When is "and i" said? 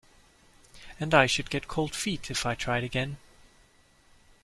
0.99-1.27